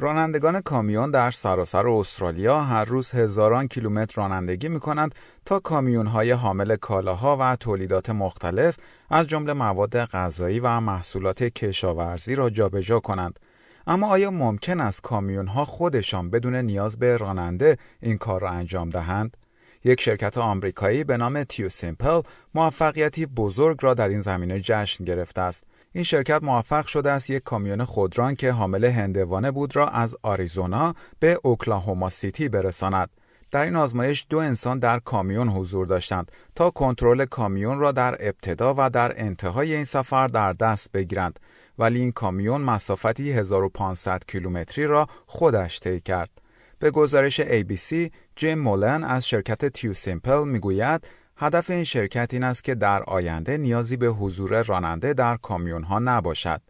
رانندگان 0.00 0.60
کامیون 0.60 1.10
در 1.10 1.30
سراسر 1.30 1.88
استرالیا 1.88 2.60
هر 2.60 2.84
روز 2.84 3.10
هزاران 3.10 3.68
کیلومتر 3.68 4.14
رانندگی 4.22 4.68
می 4.68 4.80
کنند 4.80 5.14
تا 5.44 5.58
کامیون 5.58 6.06
های 6.06 6.30
حامل 6.30 6.76
کالاها 6.76 7.36
و 7.40 7.56
تولیدات 7.56 8.10
مختلف 8.10 8.76
از 9.10 9.26
جمله 9.26 9.52
مواد 9.52 10.04
غذایی 10.04 10.60
و 10.60 10.80
محصولات 10.80 11.42
کشاورزی 11.42 12.34
را 12.34 12.50
جابجا 12.50 13.00
کنند. 13.00 13.40
اما 13.86 14.08
آیا 14.08 14.30
ممکن 14.30 14.80
است 14.80 15.02
کامیون 15.02 15.46
ها 15.46 15.64
خودشان 15.64 16.30
بدون 16.30 16.56
نیاز 16.56 16.98
به 16.98 17.16
راننده 17.16 17.78
این 18.02 18.18
کار 18.18 18.40
را 18.40 18.50
انجام 18.50 18.90
دهند؟ 18.90 19.36
یک 19.84 20.00
شرکت 20.00 20.38
آمریکایی 20.38 21.04
به 21.04 21.16
نام 21.16 21.44
تیو 21.44 21.68
سیمپل 21.68 22.22
موفقیتی 22.54 23.26
بزرگ 23.26 23.78
را 23.80 23.94
در 23.94 24.08
این 24.08 24.20
زمینه 24.20 24.60
جشن 24.60 25.04
گرفته 25.04 25.40
است. 25.40 25.64
این 25.92 26.04
شرکت 26.04 26.42
موفق 26.42 26.86
شده 26.86 27.10
است 27.10 27.30
یک 27.30 27.42
کامیون 27.42 27.84
خودران 27.84 28.34
که 28.34 28.52
حامل 28.52 28.84
هندوانه 28.84 29.50
بود 29.50 29.76
را 29.76 29.88
از 29.88 30.16
آریزونا 30.22 30.94
به 31.18 31.38
اوکلاهوما 31.42 32.10
سیتی 32.10 32.48
برساند. 32.48 33.10
در 33.50 33.64
این 33.64 33.76
آزمایش 33.76 34.26
دو 34.28 34.38
انسان 34.38 34.78
در 34.78 34.98
کامیون 34.98 35.48
حضور 35.48 35.86
داشتند 35.86 36.32
تا 36.54 36.70
کنترل 36.70 37.24
کامیون 37.24 37.78
را 37.78 37.92
در 37.92 38.16
ابتدا 38.20 38.74
و 38.78 38.90
در 38.90 39.12
انتهای 39.16 39.74
این 39.74 39.84
سفر 39.84 40.26
در 40.26 40.52
دست 40.52 40.92
بگیرند 40.92 41.40
ولی 41.78 42.00
این 42.00 42.12
کامیون 42.12 42.60
مسافتی 42.60 43.32
1500 43.32 44.22
کیلومتری 44.28 44.86
را 44.86 45.06
خودش 45.26 45.80
طی 45.80 46.00
کرد. 46.00 46.30
به 46.78 46.90
گزارش 46.90 47.40
ABC، 47.40 48.10
جیم 48.36 48.58
مولن 48.58 49.04
از 49.04 49.28
شرکت 49.28 49.64
TuSimple 49.64 50.44
می‌گوید 50.44 51.06
هدف 51.42 51.70
این 51.70 51.84
شرکت 51.84 52.34
این 52.34 52.42
است 52.42 52.64
که 52.64 52.74
در 52.74 53.02
آینده 53.02 53.56
نیازی 53.56 53.96
به 53.96 54.06
حضور 54.06 54.62
راننده 54.62 55.14
در 55.14 55.36
کامیون 55.36 55.82
ها 55.82 55.98
نباشد. 55.98 56.60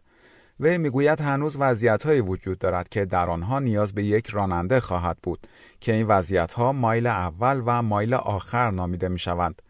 وی 0.59 0.77
می‌گوید 0.77 1.21
هنوز 1.21 1.57
وضعیت 1.59 2.05
وجود 2.05 2.57
دارد 2.57 2.89
که 2.89 3.05
در 3.05 3.29
آنها 3.29 3.59
نیاز 3.59 3.93
به 3.93 4.03
یک 4.03 4.27
راننده 4.27 4.79
خواهد 4.79 5.17
بود 5.23 5.47
که 5.79 5.93
این 5.93 6.07
وضعیت 6.07 6.53
ها 6.53 6.73
مایل 6.73 7.07
اول 7.07 7.61
و 7.65 7.81
مایل 7.81 8.13
آخر 8.13 8.71
نامیده 8.71 9.07
می 9.07 9.19
شوند. 9.19 9.61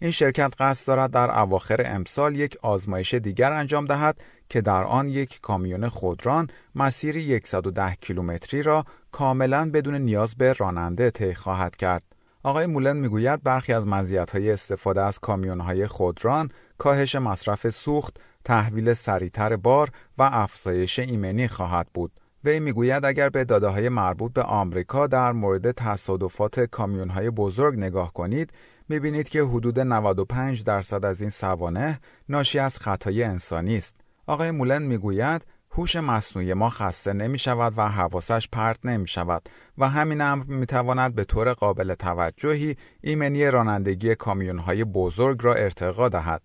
این 0.00 0.10
شرکت 0.10 0.54
قصد 0.58 0.86
دارد 0.86 1.10
در 1.10 1.38
اواخر 1.38 1.82
امسال 1.86 2.36
یک 2.36 2.56
آزمایش 2.62 3.14
دیگر 3.14 3.52
انجام 3.52 3.84
دهد 3.84 4.20
که 4.48 4.60
در 4.60 4.84
آن 4.84 5.08
یک 5.08 5.40
کامیون 5.40 5.88
خودران 5.88 6.48
مسیر 6.74 7.40
110 7.44 7.94
کیلومتری 8.00 8.62
را 8.62 8.84
کاملا 9.12 9.70
بدون 9.70 9.94
نیاز 9.94 10.34
به 10.34 10.52
راننده 10.52 11.10
طی 11.10 11.34
خواهد 11.34 11.76
کرد. 11.76 12.15
آقای 12.46 12.66
مولن 12.66 12.96
می‌گوید 12.96 13.42
برخی 13.42 13.72
از 13.72 13.86
مزیت‌های 13.86 14.50
استفاده 14.50 15.02
از 15.02 15.18
کامیون‌های 15.18 15.86
خودران 15.86 16.50
کاهش 16.78 17.14
مصرف 17.14 17.70
سوخت، 17.70 18.20
تحویل 18.44 18.94
سریعتر 18.94 19.56
بار 19.56 19.90
و 20.18 20.22
افزایش 20.32 20.98
ایمنی 20.98 21.48
خواهد 21.48 21.88
بود. 21.94 22.12
وی 22.44 22.60
می‌گوید 22.60 23.04
اگر 23.04 23.28
به 23.28 23.44
داده 23.44 23.68
های 23.68 23.88
مربوط 23.88 24.32
به 24.32 24.42
آمریکا 24.42 25.06
در 25.06 25.32
مورد 25.32 25.70
تصادفات 25.70 26.60
کامیون 26.60 27.10
های 27.10 27.30
بزرگ 27.30 27.78
نگاه 27.78 28.12
کنید 28.12 28.52
می‌بینید 28.88 29.28
که 29.28 29.42
حدود 29.42 29.80
95 29.80 30.64
درصد 30.64 31.04
از 31.04 31.20
این 31.20 31.30
سوانه 31.30 32.00
ناشی 32.28 32.58
از 32.58 32.78
خطای 32.78 33.22
انسانی 33.22 33.76
است. 33.76 33.96
آقای 34.26 34.50
مولن 34.50 34.82
می‌گوید 34.82 35.44
هوش 35.76 35.96
مصنوعی 35.96 36.54
ما 36.54 36.68
خسته 36.68 37.12
نمی 37.12 37.38
شود 37.38 37.72
و 37.76 37.88
حواسش 37.88 38.48
پرت 38.52 38.86
نمی 38.86 39.06
شود 39.06 39.48
و 39.78 39.88
همین 39.88 40.20
امر 40.20 40.44
می 40.44 40.66
تواند 40.66 41.14
به 41.14 41.24
طور 41.24 41.52
قابل 41.52 41.94
توجهی 41.94 42.76
ایمنی 43.00 43.46
رانندگی 43.46 44.14
کامیون 44.14 44.58
های 44.58 44.84
بزرگ 44.84 45.38
را 45.42 45.54
ارتقا 45.54 46.08
دهد. 46.08 46.42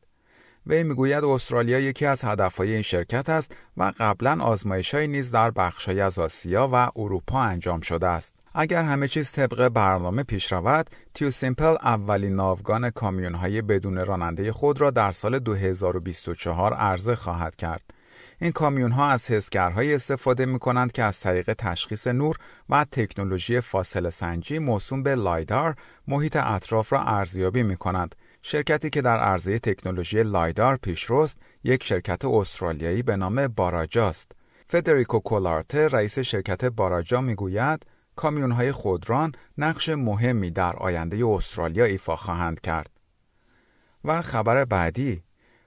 وی 0.67 0.83
می‌گوید 0.83 1.23
استرالیا 1.23 1.79
یکی 1.79 2.05
از 2.05 2.25
هدفهای 2.25 2.73
این 2.73 2.81
شرکت 2.81 3.29
است 3.29 3.55
و 3.77 3.93
قبلا 3.99 4.43
آزمایش 4.43 4.93
های 4.93 5.07
نیز 5.07 5.31
در 5.31 5.51
بخشهای 5.51 6.01
از 6.01 6.19
آسیا 6.19 6.69
و 6.73 6.89
اروپا 6.95 7.41
انجام 7.41 7.81
شده 7.81 8.07
است. 8.07 8.35
اگر 8.53 8.83
همه 8.83 9.07
چیز 9.07 9.31
طبق 9.31 9.67
برنامه 9.67 10.23
پیش 10.23 10.51
رود، 10.51 10.89
تیو 11.13 11.31
سیمپل 11.31 11.75
اولین 11.81 12.35
ناوگان 12.35 12.89
کامیون 12.89 13.35
های 13.35 13.61
بدون 13.61 14.05
راننده 14.05 14.51
خود 14.51 14.81
را 14.81 14.91
در 14.91 15.11
سال 15.11 15.39
2024 15.39 16.73
عرضه 16.73 17.15
خواهد 17.15 17.55
کرد. 17.55 18.00
این 18.41 18.51
کامیون 18.51 18.91
ها 18.91 19.09
از 19.09 19.31
حسگرهایی 19.31 19.93
استفاده 19.93 20.45
می 20.45 20.59
کنند 20.59 20.91
که 20.91 21.03
از 21.03 21.19
طریق 21.19 21.53
تشخیص 21.53 22.07
نور 22.07 22.37
و 22.69 22.85
تکنولوژی 22.91 23.61
فاصله 23.61 24.09
سنجی 24.09 24.59
موسوم 24.59 25.03
به 25.03 25.15
لایدار 25.15 25.75
محیط 26.07 26.35
اطراف 26.35 26.93
را 26.93 27.03
ارزیابی 27.03 27.63
می 27.63 27.77
کنند. 27.77 28.15
شرکتی 28.41 28.89
که 28.89 29.01
در 29.01 29.17
عرضه 29.17 29.59
تکنولوژی 29.59 30.23
لایدار 30.23 30.77
پیشرست 30.77 31.37
یک 31.63 31.83
شرکت 31.83 32.25
استرالیایی 32.25 33.03
به 33.03 33.15
نام 33.15 33.47
باراجا 33.47 34.09
است. 34.09 34.31
فدریکو 34.67 35.19
کولارته 35.19 35.87
رئیس 35.87 36.19
شرکت 36.19 36.65
باراجا 36.65 37.21
می‌گوید 37.21 37.85
کامیون 38.15 38.51
های 38.51 38.71
خودران 38.71 39.31
نقش 39.57 39.89
مهمی 39.89 40.51
در 40.51 40.75
آینده 40.75 41.25
استرالیا 41.25 41.85
ایفا 41.85 42.15
خواهند 42.15 42.61
کرد. 42.61 42.89
و 44.03 44.21
خبر 44.21 44.65
بعدی 44.65 45.23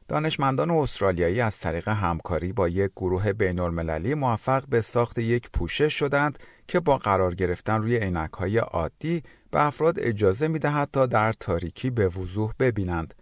دانشمندان 0.08 0.70
استرالیایی 0.70 1.40
از 1.40 1.60
طریق 1.60 1.88
همکاری 1.88 2.52
با 2.52 2.68
یک 2.68 2.90
گروه 2.96 3.32
بین 3.32 3.58
المللی 3.58 4.14
موفق 4.14 4.64
به 4.68 4.80
ساخت 4.80 5.18
یک 5.18 5.50
پوشش 5.50 5.98
شدند 5.98 6.38
که 6.68 6.80
با 6.80 6.98
قرار 6.98 7.34
گرفتن 7.34 7.82
روی 7.82 7.96
عینک 7.96 8.32
های 8.32 8.58
عادی 8.58 9.22
به 9.50 9.66
افراد 9.66 9.98
اجازه 9.98 10.48
می 10.48 10.58
دهد 10.58 10.88
تا 10.92 11.06
در 11.06 11.32
تاریکی 11.32 11.90
به 11.90 12.08
وضوح 12.08 12.52
ببینند. 12.58 13.14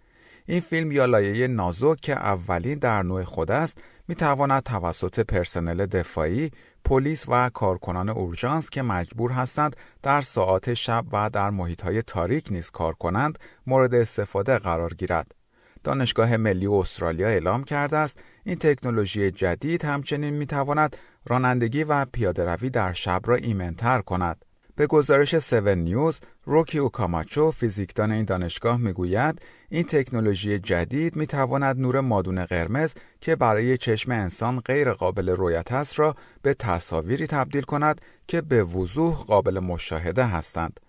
این 0.45 0.59
فیلم 0.59 0.91
یا 0.91 1.05
لایه 1.05 1.47
نازک 1.47 1.97
که 2.01 2.13
اولین 2.13 2.79
در 2.79 3.01
نوع 3.01 3.23
خود 3.23 3.51
است 3.51 3.77
می 4.07 4.15
تواند 4.15 4.63
توسط 4.63 5.19
پرسنل 5.19 5.85
دفاعی، 5.85 6.51
پلیس 6.85 7.25
و 7.27 7.49
کارکنان 7.49 8.09
اورژانس 8.09 8.69
که 8.69 8.81
مجبور 8.81 9.31
هستند 9.31 9.75
در 10.01 10.21
ساعات 10.21 10.73
شب 10.73 11.05
و 11.11 11.29
در 11.29 11.49
محیط 11.49 11.81
های 11.81 12.01
تاریک 12.01 12.47
نیز 12.51 12.71
کار 12.71 12.93
کنند 12.93 13.39
مورد 13.67 13.95
استفاده 13.95 14.57
قرار 14.57 14.93
گیرد. 14.93 15.42
دانشگاه 15.83 16.37
ملی 16.37 16.67
استرالیا 16.67 17.27
اعلام 17.27 17.63
کرده 17.63 17.97
است 17.97 18.19
این 18.43 18.55
تکنولوژی 18.55 19.31
جدید 19.31 19.85
همچنین 19.85 20.33
می 20.33 20.45
تواند 20.45 20.97
رانندگی 21.25 21.83
و 21.83 22.05
پیاده 22.05 22.45
روی 22.45 22.69
در 22.69 22.93
شب 22.93 23.21
را 23.25 23.35
ایمنتر 23.35 24.01
کند. 24.01 24.45
به 24.75 24.87
گزارش 24.87 25.33
7 25.33 25.53
نیوز، 25.67 26.19
روکی 26.45 26.79
اوکاماچو 26.79 27.51
فیزیکدان 27.51 28.11
این 28.11 28.25
دانشگاه 28.25 28.77
می‌گوید 28.77 29.41
این 29.69 29.83
تکنولوژی 29.83 30.59
جدید 30.59 31.15
می 31.15 31.27
تواند 31.27 31.79
نور 31.79 31.99
مادون 31.99 32.45
قرمز 32.45 32.93
که 33.21 33.35
برای 33.35 33.77
چشم 33.77 34.11
انسان 34.11 34.59
غیر 34.59 34.93
قابل 34.93 35.29
رویت 35.29 35.71
است 35.71 35.99
را 35.99 36.15
به 36.41 36.53
تصاویری 36.53 37.27
تبدیل 37.27 37.63
کند 37.63 38.01
که 38.27 38.41
به 38.41 38.63
وضوح 38.63 39.15
قابل 39.15 39.59
مشاهده 39.59 40.25
هستند. 40.25 40.79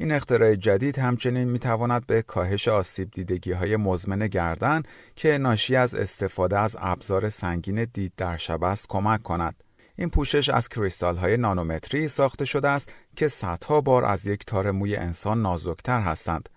این 0.00 0.12
اختراع 0.12 0.54
جدید 0.54 0.98
همچنین 0.98 1.48
می 1.48 1.58
تواند 1.58 2.06
به 2.06 2.22
کاهش 2.22 2.68
آسیب 2.68 3.10
دیدگی 3.10 3.52
های 3.52 3.76
مزمن 3.76 4.26
گردن 4.26 4.82
که 5.16 5.38
ناشی 5.38 5.76
از 5.76 5.94
استفاده 5.94 6.58
از 6.58 6.76
ابزار 6.80 7.28
سنگین 7.28 7.84
دید 7.84 8.12
در 8.16 8.36
شب 8.36 8.64
است 8.64 8.86
کمک 8.88 9.22
کند. 9.22 9.54
این 9.96 10.10
پوشش 10.10 10.48
از 10.48 10.68
کریستال 10.68 11.16
های 11.16 11.36
نانومتری 11.36 12.08
ساخته 12.08 12.44
شده 12.44 12.68
است 12.68 12.92
که 13.16 13.28
صدها 13.28 13.80
بار 13.80 14.04
از 14.04 14.26
یک 14.26 14.44
تار 14.46 14.70
موی 14.70 14.96
انسان 14.96 15.42
نازکتر 15.42 16.00
هستند. 16.00 16.48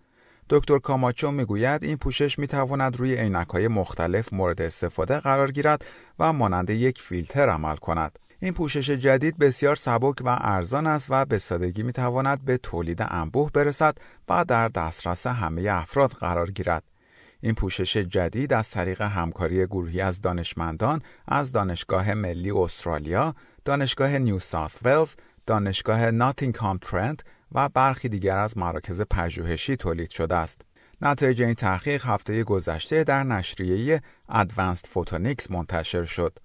دکتر 0.50 0.80
کاماچو 0.80 1.32
می‌گوید 1.32 1.84
این 1.84 1.98
پوشش 1.98 2.40
می 2.40 2.48
تواند 2.48 2.98
روی 2.98 3.16
عینک 3.16 3.50
های 3.50 3.68
مختلف 3.68 4.34
مورد 4.34 4.62
استفاده 4.62 5.20
قرار 5.20 5.52
گیرد 5.52 5.86
و 6.20 6.34
مانند 6.34 6.70
یک 6.70 7.02
فیلتر 7.02 7.50
عمل 7.50 7.76
کند. 7.76 8.20
این 8.44 8.54
پوشش 8.54 8.90
جدید 8.90 9.38
بسیار 9.38 9.76
سبک 9.76 10.16
و 10.26 10.38
ارزان 10.42 10.88
است 10.88 11.08
و 11.10 11.26
به 11.26 11.38
سادگی 11.38 11.84
می 11.84 11.92
تواند 11.92 12.46
به 12.46 12.58
تولید 12.58 12.98
انبوه 13.02 13.52
برسد 13.52 13.98
و 14.30 14.46
در 14.46 14.68
دسترس 14.68 15.28
همه 15.28 15.62
افراد 15.72 16.12
قرار 16.12 16.52
گیرد. 16.52 16.84
این 17.42 17.56
پوشش 17.56 17.98
جدید 17.98 18.54
از 18.54 18.72
طریق 18.72 19.02
همکاری 19.02 19.66
گروهی 19.66 20.02
از 20.02 20.22
دانشمندان 20.22 21.02
از 21.28 21.52
دانشگاه 21.52 22.14
ملی 22.14 22.52
استرالیا، 22.52 23.36
دانشگاه 23.66 24.18
نیو 24.18 24.40
ساوت 24.40 24.80
ولز، 24.84 25.16
دانشگاه 25.46 26.12
ناتینگهام 26.12 26.78
ترنت 26.78 27.20
و 27.52 27.70
برخی 27.70 28.10
دیگر 28.10 28.38
از 28.38 28.58
مراکز 28.58 29.02
پژوهشی 29.02 29.76
تولید 29.76 30.10
شده 30.10 30.36
است. 30.36 30.62
نتایج 31.02 31.44
این 31.44 31.54
تحقیق 31.54 32.06
هفته 32.06 32.44
گذشته 32.44 33.04
در 33.04 33.24
نشریه 33.24 34.02
Advanced 34.32 34.86
Photonics 34.94 35.52
منتشر 35.52 36.04
شد. 36.04 36.40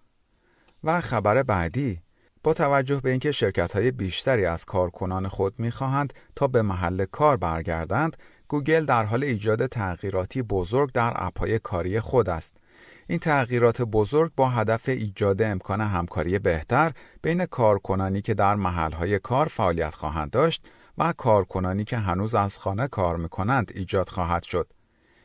و 0.85 1.01
خبر 1.01 1.43
بعدی 1.43 2.01
با 2.43 2.55
توجه 2.55 3.01
به 3.01 3.11
اینکه 3.11 3.33
شرکت 3.33 3.77
های 3.77 3.91
بیشتری 3.91 4.47
از 4.47 4.65
کارکنان 4.65 5.29
خود 5.29 5.61
می‌خواهند 5.61 6.13
تا 6.37 6.47
به 6.47 6.63
محل 6.63 7.05
کار 7.05 7.37
برگردند، 7.37 8.17
گوگل 8.49 8.85
در 8.85 9.05
حال 9.05 9.25
ایجاد 9.25 9.67
تغییراتی 9.67 10.43
بزرگ 10.43 10.93
در 10.93 11.13
اپهای 11.17 11.59
کاری 11.59 12.01
خود 12.01 12.29
است. 12.29 12.57
این 13.07 13.19
تغییرات 13.19 13.83
بزرگ 13.83 14.33
با 14.37 14.49
هدف 14.49 14.89
ایجاد 14.89 15.43
امکان 15.43 15.81
همکاری 15.81 16.39
بهتر 16.39 16.93
بین 17.23 17.47
کارکنانی 17.47 18.21
که 18.23 18.35
در 18.35 18.55
محلهای 18.55 19.19
کار 19.19 19.49
فعالیت 19.49 19.95
خواهند 19.95 20.31
داشت 20.31 20.69
و 20.99 21.13
کارکنانی 21.13 21.85
که 21.85 21.97
هنوز 21.97 22.35
از 22.35 22.59
خانه 22.59 22.89
کار 22.89 23.17
می‌کنند 23.17 23.73
ایجاد 23.75 24.09
خواهد 24.09 24.43
شد. 24.43 24.73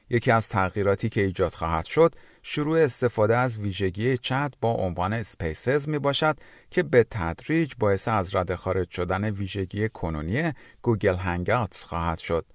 یکی 0.10 0.32
از 0.32 0.50
تغییراتی 0.50 1.10
که 1.10 1.22
ایجاد 1.22 1.54
خواهد 1.54 1.86
شد 1.86 2.16
شروع 2.46 2.80
استفاده 2.80 3.38
از 3.38 3.60
ویژگی 3.60 4.18
چت 4.18 4.54
با 4.62 4.72
عنوان 4.74 5.24
Spaces 5.24 5.90
می 5.90 6.00
باشد 6.00 6.38
که 6.72 6.84
به 6.84 7.06
تدریج 7.12 7.74
باعث 7.80 8.08
از 8.08 8.36
رده 8.36 8.56
خارج 8.56 8.90
شدن 8.90 9.30
ویژگی 9.30 9.90
کنونی 9.90 10.54
Google 10.82 11.16
Hangouts 11.16 11.84
خواهد 11.84 12.20
شد. 12.20 12.46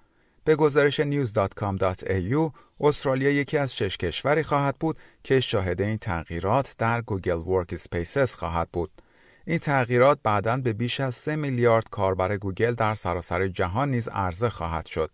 به 0.44 0.56
گزارش 0.56 1.00
news.com.au 1.00 2.50
استرالیا 2.80 3.30
یکی 3.30 3.58
از 3.58 3.76
شش 3.76 3.96
کشوری 3.96 4.42
خواهد 4.42 4.76
بود 4.80 4.98
که 5.24 5.40
شاهد 5.40 5.82
این 5.82 5.98
تغییرات 5.98 6.74
در 6.78 7.00
Google 7.00 7.38
Workspaces 7.38 8.34
خواهد 8.34 8.68
بود. 8.72 8.90
این 9.46 9.58
تغییرات 9.58 10.18
بعدا 10.22 10.56
به 10.56 10.72
بیش 10.72 11.00
از 11.00 11.14
3 11.14 11.36
میلیارد 11.36 11.90
کاربر 11.90 12.36
گوگل 12.36 12.74
در 12.74 12.94
سراسر 12.94 13.48
جهان 13.48 13.90
نیز 13.90 14.08
عرضه 14.08 14.48
خواهد 14.48 14.86
شد. 14.86 15.10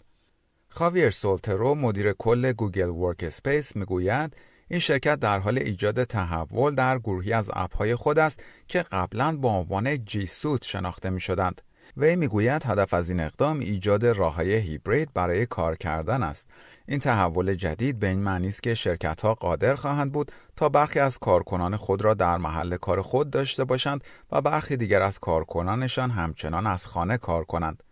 خاویر 0.69 1.11
سولترو 1.11 1.75
مدیر 1.75 2.13
کل 2.13 2.53
Google 2.53 2.89
Workspace 2.89 3.77
می‌گوید 3.77 4.37
این 4.69 4.81
شرکت 4.81 5.19
در 5.21 5.39
حال 5.39 5.59
ایجاد 5.59 6.05
تحول 6.05 6.75
در 6.75 6.99
گروهی 6.99 7.33
از 7.33 7.51
اپهای 7.53 7.95
خود 7.95 8.19
است 8.19 8.43
که 8.69 8.83
قبلا 8.83 9.37
با 9.37 9.49
عنوان 9.49 10.05
جی 10.05 10.27
سوت 10.27 10.65
شناخته 10.65 11.11
می 11.11 11.21
شدند. 11.21 11.63
وی 11.97 12.17
می‌گوید 12.17 12.65
هدف 12.65 12.95
از 12.95 13.11
این 13.11 13.21
اقدام 13.21 13.59
ایجاد 13.59 14.07
راههای 14.07 14.55
هیبرید 14.55 15.13
برای 15.15 15.47
کار 15.47 15.77
کردن 15.77 16.23
است. 16.23 16.49
این 16.89 16.99
تحول 16.99 17.55
جدید 17.55 17.99
به 17.99 18.09
این 18.09 18.21
معنی 18.21 18.49
است 18.49 18.63
که 18.63 18.75
شرکت 18.75 19.21
ها 19.21 19.35
قادر 19.35 19.75
خواهند 19.75 20.13
بود 20.13 20.33
تا 20.57 20.69
برخی 20.69 20.99
از 20.99 21.19
کارکنان 21.19 21.77
خود 21.77 22.05
را 22.05 22.15
در 22.15 22.37
محل 22.37 22.77
کار 22.77 23.03
خود 23.03 23.31
داشته 23.31 23.65
باشند 23.65 24.05
و 24.33 24.41
برخی 24.41 24.77
دیگر 24.77 25.03
از 25.03 25.19
کارکنانشان 25.19 26.11
همچنان 26.11 26.67
از 26.67 26.87
خانه 26.87 27.17
کار 27.17 27.45
کنند. 27.45 27.83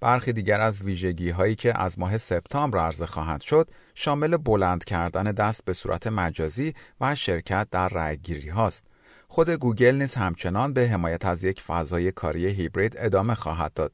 برخی 0.00 0.32
دیگر 0.32 0.60
از 0.60 0.82
ویژگی 0.82 1.30
هایی 1.30 1.54
که 1.54 1.80
از 1.82 1.98
ماه 1.98 2.18
سپتامبر 2.18 2.78
عرضه 2.78 3.06
خواهد 3.06 3.40
شد 3.40 3.70
شامل 3.94 4.36
بلند 4.36 4.84
کردن 4.84 5.22
دست 5.22 5.64
به 5.64 5.72
صورت 5.72 6.06
مجازی 6.06 6.74
و 7.00 7.14
شرکت 7.14 7.68
در 7.70 7.88
رأیگیری 7.88 8.48
هاست. 8.48 8.86
خود 9.28 9.50
گوگل 9.50 9.94
نیز 9.94 10.14
همچنان 10.14 10.72
به 10.72 10.88
حمایت 10.88 11.24
از 11.26 11.44
یک 11.44 11.60
فضای 11.60 12.12
کاری 12.12 12.46
هیبرید 12.48 12.94
ادامه 12.98 13.34
خواهد 13.34 13.72
داد. 13.74 13.92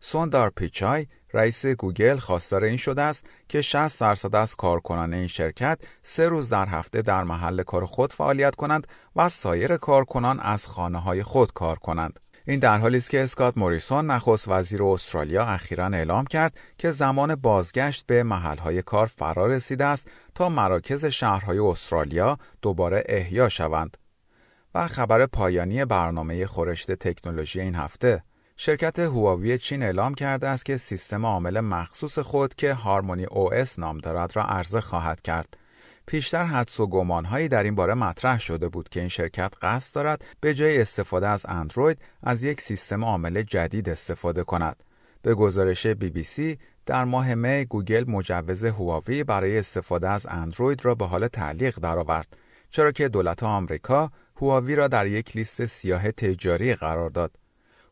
سوندار 0.00 0.50
پیچای 0.50 1.06
رئیس 1.32 1.66
گوگل 1.66 2.16
خواستار 2.16 2.64
این 2.64 2.76
شده 2.76 3.02
است 3.02 3.26
که 3.48 3.62
60 3.62 4.00
درصد 4.00 4.34
از 4.34 4.54
کارکنان 4.54 5.14
این 5.14 5.26
شرکت 5.26 5.78
سه 6.02 6.28
روز 6.28 6.48
در 6.48 6.66
هفته 6.66 7.02
در 7.02 7.24
محل 7.24 7.62
کار 7.62 7.86
خود 7.86 8.12
فعالیت 8.12 8.54
کنند 8.54 8.86
و 9.16 9.28
سایر 9.28 9.76
کارکنان 9.76 10.40
از 10.40 10.66
خانه 10.66 10.98
های 10.98 11.22
خود 11.22 11.52
کار 11.52 11.78
کنند. 11.78 12.20
این 12.48 12.60
در 12.60 12.78
حالی 12.78 12.96
است 12.96 13.10
که 13.10 13.24
اسکات 13.24 13.58
موریسون 13.58 14.10
نخست 14.10 14.48
وزیر 14.48 14.82
استرالیا 14.82 15.44
اخیرا 15.44 15.86
اعلام 15.86 16.24
کرد 16.24 16.58
که 16.78 16.90
زمان 16.90 17.34
بازگشت 17.34 18.06
به 18.06 18.22
محلهای 18.22 18.82
کار 18.82 19.06
فرا 19.06 19.46
رسیده 19.46 19.84
است 19.84 20.10
تا 20.34 20.48
مراکز 20.48 21.04
شهرهای 21.04 21.58
استرالیا 21.58 22.38
دوباره 22.62 23.04
احیا 23.06 23.48
شوند. 23.48 23.96
و 24.74 24.86
خبر 24.86 25.26
پایانی 25.26 25.84
برنامه 25.84 26.46
خورشت 26.46 26.92
تکنولوژی 26.92 27.60
این 27.60 27.74
هفته 27.74 28.22
شرکت 28.56 28.98
هواوی 28.98 29.58
چین 29.58 29.82
اعلام 29.82 30.14
کرده 30.14 30.48
است 30.48 30.66
که 30.66 30.76
سیستم 30.76 31.26
عامل 31.26 31.60
مخصوص 31.60 32.18
خود 32.18 32.54
که 32.54 32.74
Harmony 32.74 33.24
OS 33.24 33.78
نام 33.78 33.98
دارد 33.98 34.36
را 34.36 34.42
عرضه 34.42 34.80
خواهد 34.80 35.22
کرد. 35.22 35.56
پیشتر 36.06 36.44
حدس 36.44 36.80
و 36.80 36.86
گمانهایی 36.86 37.48
در 37.48 37.62
این 37.62 37.74
باره 37.74 37.94
مطرح 37.94 38.40
شده 38.40 38.68
بود 38.68 38.88
که 38.88 39.00
این 39.00 39.08
شرکت 39.08 39.54
قصد 39.62 39.94
دارد 39.94 40.24
به 40.40 40.54
جای 40.54 40.80
استفاده 40.80 41.28
از 41.28 41.46
اندروید 41.48 41.98
از 42.22 42.42
یک 42.42 42.60
سیستم 42.60 43.04
عامل 43.04 43.42
جدید 43.42 43.88
استفاده 43.88 44.44
کند. 44.44 44.82
به 45.22 45.34
گزارش 45.34 45.86
بی 45.86 46.10
بی 46.10 46.22
سی 46.22 46.58
در 46.86 47.04
ماه 47.04 47.34
می 47.34 47.64
گوگل 47.64 48.10
مجوز 48.10 48.64
هواوی 48.64 49.24
برای 49.24 49.58
استفاده 49.58 50.08
از 50.08 50.26
اندروید 50.30 50.84
را 50.84 50.94
به 50.94 51.06
حال 51.06 51.28
تعلیق 51.28 51.78
درآورد 51.78 52.36
چرا 52.70 52.92
که 52.92 53.08
دولت 53.08 53.42
آمریکا 53.42 54.10
هواوی 54.36 54.74
را 54.74 54.88
در 54.88 55.06
یک 55.06 55.36
لیست 55.36 55.66
سیاه 55.66 56.12
تجاری 56.12 56.74
قرار 56.74 57.10
داد. 57.10 57.36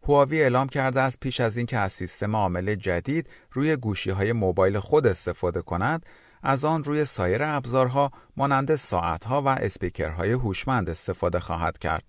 هواوی 0.08 0.42
اعلام 0.42 0.68
کرده 0.68 1.00
است 1.00 1.20
پیش 1.20 1.40
از 1.40 1.56
اینکه 1.56 1.78
از 1.78 1.92
سیستم 1.92 2.36
عامل 2.36 2.74
جدید 2.74 3.28
روی 3.52 3.76
گوشی 3.76 4.10
های 4.10 4.32
موبایل 4.32 4.78
خود 4.78 5.06
استفاده 5.06 5.62
کند 5.62 6.06
از 6.46 6.64
آن 6.64 6.84
روی 6.84 7.04
سایر 7.04 7.42
ابزارها 7.42 8.10
مانند 8.36 8.76
ساعتها 8.76 9.42
و 9.42 9.48
اسپیکرهای 9.48 10.32
هوشمند 10.32 10.90
استفاده 10.90 11.40
خواهد 11.40 11.78
کرد. 11.78 12.04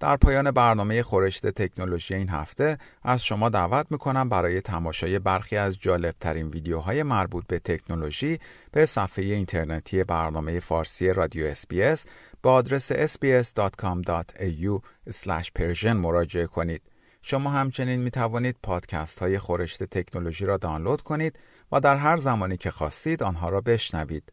در 0.00 0.16
پایان 0.16 0.50
برنامه 0.50 1.02
خورشت 1.02 1.46
تکنولوژی 1.46 2.14
این 2.14 2.28
هفته 2.28 2.78
از 3.02 3.24
شما 3.24 3.48
دعوت 3.48 3.86
می‌کنم 3.90 4.28
برای 4.28 4.60
تماشای 4.60 5.18
برخی 5.18 5.56
از 5.56 5.78
جالبترین 5.80 6.48
ویدیوهای 6.48 7.02
مربوط 7.02 7.46
به 7.46 7.58
تکنولوژی 7.58 8.38
به 8.72 8.86
صفحه 8.86 9.24
اینترنتی 9.24 10.04
برنامه 10.04 10.60
فارسی 10.60 11.12
رادیو 11.12 11.46
اسپیس 11.46 12.06
با 12.42 12.52
آدرس 12.52 12.92
sbs.com.au 12.92 14.80
persian 15.58 15.86
مراجعه 15.86 16.46
کنید. 16.46 16.82
شما 17.30 17.50
همچنین 17.50 18.00
می 18.00 18.10
توانید 18.10 18.56
پادکست 18.62 19.18
های 19.18 19.38
خورشت 19.38 19.84
تکنولوژی 19.84 20.46
را 20.46 20.56
دانلود 20.56 21.02
کنید 21.02 21.38
و 21.72 21.80
در 21.80 21.96
هر 21.96 22.16
زمانی 22.16 22.56
که 22.56 22.70
خواستید 22.70 23.22
آنها 23.22 23.48
را 23.48 23.60
بشنوید. 23.60 24.32